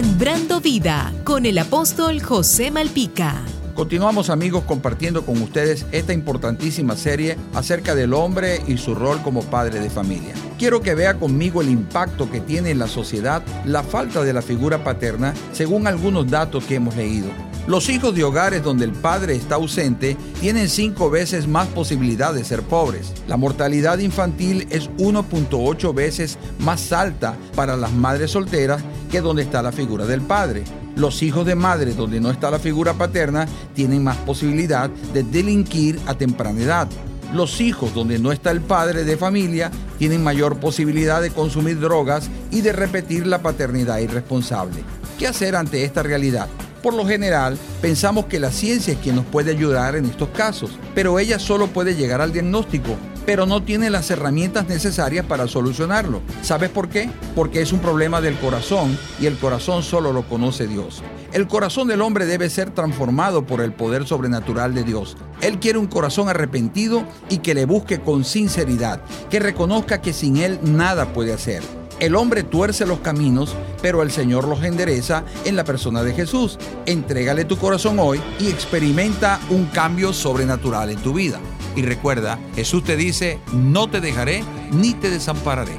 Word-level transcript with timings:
Sembrando 0.00 0.62
vida 0.62 1.12
con 1.24 1.44
el 1.44 1.58
apóstol 1.58 2.22
José 2.22 2.70
Malpica. 2.70 3.42
Continuamos 3.74 4.30
amigos 4.30 4.64
compartiendo 4.64 5.26
con 5.26 5.42
ustedes 5.42 5.84
esta 5.92 6.14
importantísima 6.14 6.96
serie 6.96 7.36
acerca 7.52 7.94
del 7.94 8.14
hombre 8.14 8.62
y 8.66 8.78
su 8.78 8.94
rol 8.94 9.20
como 9.20 9.42
padre 9.42 9.78
de 9.78 9.90
familia. 9.90 10.32
Quiero 10.58 10.80
que 10.80 10.94
vea 10.94 11.18
conmigo 11.18 11.60
el 11.60 11.68
impacto 11.68 12.30
que 12.30 12.40
tiene 12.40 12.70
en 12.70 12.78
la 12.78 12.88
sociedad 12.88 13.42
la 13.66 13.82
falta 13.82 14.22
de 14.22 14.32
la 14.32 14.40
figura 14.40 14.82
paterna 14.82 15.34
según 15.52 15.86
algunos 15.86 16.30
datos 16.30 16.64
que 16.64 16.76
hemos 16.76 16.96
leído. 16.96 17.28
Los 17.66 17.88
hijos 17.88 18.14
de 18.14 18.24
hogares 18.24 18.64
donde 18.64 18.84
el 18.84 18.92
padre 18.92 19.36
está 19.36 19.56
ausente 19.56 20.16
tienen 20.40 20.68
cinco 20.68 21.10
veces 21.10 21.46
más 21.46 21.68
posibilidad 21.68 22.34
de 22.34 22.44
ser 22.44 22.62
pobres. 22.62 23.12
La 23.28 23.36
mortalidad 23.36 23.98
infantil 23.98 24.66
es 24.70 24.90
1.8 24.98 25.94
veces 25.94 26.38
más 26.58 26.92
alta 26.92 27.36
para 27.54 27.76
las 27.76 27.92
madres 27.92 28.32
solteras 28.32 28.82
que 29.10 29.20
donde 29.20 29.42
está 29.42 29.62
la 29.62 29.72
figura 29.72 30.06
del 30.06 30.22
padre. 30.22 30.64
Los 30.96 31.22
hijos 31.22 31.46
de 31.46 31.54
madres 31.54 31.96
donde 31.96 32.20
no 32.20 32.30
está 32.30 32.50
la 32.50 32.58
figura 32.58 32.94
paterna 32.94 33.46
tienen 33.74 34.02
más 34.02 34.16
posibilidad 34.18 34.90
de 34.90 35.22
delinquir 35.22 36.00
a 36.06 36.14
temprana 36.14 36.60
edad. 36.60 36.88
Los 37.32 37.60
hijos 37.60 37.94
donde 37.94 38.18
no 38.18 38.32
está 38.32 38.50
el 38.50 38.60
padre 38.60 39.04
de 39.04 39.16
familia 39.16 39.70
tienen 39.98 40.24
mayor 40.24 40.58
posibilidad 40.58 41.22
de 41.22 41.30
consumir 41.30 41.78
drogas 41.78 42.28
y 42.50 42.62
de 42.62 42.72
repetir 42.72 43.26
la 43.26 43.40
paternidad 43.40 43.98
irresponsable. 43.98 44.82
¿Qué 45.18 45.28
hacer 45.28 45.54
ante 45.54 45.84
esta 45.84 46.02
realidad? 46.02 46.48
Por 46.82 46.94
lo 46.94 47.06
general, 47.06 47.58
pensamos 47.82 48.24
que 48.24 48.40
la 48.40 48.50
ciencia 48.50 48.94
es 48.94 48.98
quien 49.00 49.16
nos 49.16 49.26
puede 49.26 49.50
ayudar 49.50 49.96
en 49.96 50.06
estos 50.06 50.30
casos, 50.30 50.70
pero 50.94 51.18
ella 51.18 51.38
solo 51.38 51.66
puede 51.66 51.94
llegar 51.94 52.22
al 52.22 52.32
diagnóstico, 52.32 52.96
pero 53.26 53.44
no 53.44 53.62
tiene 53.62 53.90
las 53.90 54.10
herramientas 54.10 54.66
necesarias 54.66 55.26
para 55.26 55.46
solucionarlo. 55.46 56.22
¿Sabes 56.42 56.70
por 56.70 56.88
qué? 56.88 57.10
Porque 57.34 57.60
es 57.60 57.74
un 57.74 57.80
problema 57.80 58.22
del 58.22 58.34
corazón 58.38 58.98
y 59.20 59.26
el 59.26 59.36
corazón 59.36 59.82
solo 59.82 60.14
lo 60.14 60.26
conoce 60.26 60.66
Dios. 60.66 61.02
El 61.34 61.46
corazón 61.48 61.86
del 61.86 62.00
hombre 62.00 62.24
debe 62.24 62.48
ser 62.48 62.70
transformado 62.70 63.44
por 63.44 63.60
el 63.60 63.74
poder 63.74 64.06
sobrenatural 64.06 64.74
de 64.74 64.82
Dios. 64.82 65.18
Él 65.42 65.58
quiere 65.58 65.78
un 65.78 65.86
corazón 65.86 66.30
arrepentido 66.30 67.04
y 67.28 67.38
que 67.38 67.54
le 67.54 67.66
busque 67.66 68.00
con 68.00 68.24
sinceridad, 68.24 69.02
que 69.28 69.38
reconozca 69.38 70.00
que 70.00 70.14
sin 70.14 70.38
Él 70.38 70.58
nada 70.62 71.12
puede 71.12 71.34
hacer. 71.34 71.62
El 72.00 72.16
hombre 72.16 72.42
tuerce 72.42 72.86
los 72.86 73.00
caminos, 73.00 73.54
pero 73.82 74.02
el 74.02 74.10
Señor 74.10 74.48
los 74.48 74.64
endereza 74.64 75.22
en 75.44 75.54
la 75.54 75.64
persona 75.64 76.02
de 76.02 76.14
Jesús. 76.14 76.58
Entrégale 76.86 77.44
tu 77.44 77.58
corazón 77.58 77.98
hoy 77.98 78.20
y 78.38 78.48
experimenta 78.48 79.38
un 79.50 79.66
cambio 79.66 80.14
sobrenatural 80.14 80.88
en 80.88 80.98
tu 80.98 81.12
vida. 81.12 81.38
Y 81.76 81.82
recuerda, 81.82 82.38
Jesús 82.54 82.84
te 82.84 82.96
dice, 82.96 83.38
no 83.52 83.88
te 83.90 84.00
dejaré 84.00 84.42
ni 84.72 84.94
te 84.94 85.10
desampararé. 85.10 85.76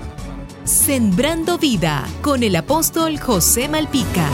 Sembrando 0.64 1.58
vida 1.58 2.08
con 2.22 2.44
el 2.44 2.56
apóstol 2.56 3.20
José 3.20 3.68
Malpica. 3.68 4.30